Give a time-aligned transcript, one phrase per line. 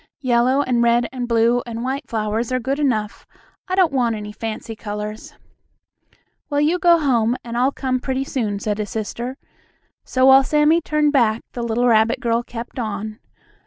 [0.21, 3.27] Yellow, and red, and blue, and white flowers are good enough.
[3.67, 5.35] I don't want any fancy colors."
[6.49, 9.37] "Well, you go home and I'll come pretty soon," said his sister,
[10.03, 13.19] so while Sammie turned back, the little rabbit girl kept on.